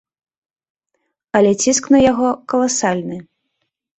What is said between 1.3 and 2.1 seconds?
Але ціск на